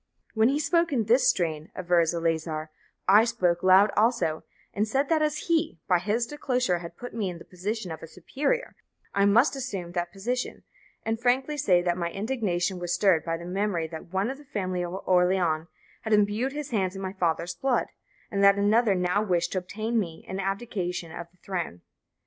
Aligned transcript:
"When 0.33 0.49
he 0.49 0.57
spoke 0.57 0.91
in 0.91 1.03
this 1.03 1.29
strain," 1.29 1.69
avers 1.77 2.11
Eleazar, 2.11 2.71
"I 3.07 3.23
spoke 3.23 3.61
loud 3.61 3.91
also, 3.95 4.43
and 4.73 4.87
said 4.87 5.09
that 5.09 5.21
as 5.21 5.45
he, 5.47 5.77
by 5.87 5.99
his 5.99 6.25
disclosure, 6.25 6.79
had 6.79 6.97
put 6.97 7.13
me 7.13 7.29
in 7.29 7.37
the 7.37 7.45
position 7.45 7.91
of 7.91 8.01
a 8.01 8.07
superior, 8.07 8.73
I 9.13 9.25
must 9.25 9.55
assume 9.55 9.91
that 9.91 10.11
position, 10.11 10.63
and 11.05 11.21
frankly 11.21 11.55
say 11.55 11.83
that 11.83 11.99
my 11.99 12.09
indignation 12.09 12.79
was 12.79 12.91
stirred 12.95 13.23
by 13.23 13.37
the 13.37 13.45
memory 13.45 13.85
that 13.89 14.07
one 14.11 14.31
of 14.31 14.39
the 14.39 14.43
family 14.45 14.83
of 14.83 14.93
Orleans 15.05 15.67
had 16.01 16.13
imbued 16.13 16.51
his 16.53 16.71
hands 16.71 16.95
in 16.95 17.01
my 17.03 17.13
father's 17.13 17.53
blood, 17.53 17.85
and 18.31 18.43
that 18.43 18.57
another 18.57 18.95
now 18.95 19.21
wished 19.21 19.51
to 19.51 19.59
obtain 19.59 19.93
from 19.93 19.99
me 19.99 20.25
an 20.27 20.39
abdication 20.39 21.11
of 21.11 21.27
the 21.29 21.37
throne." 21.37 21.81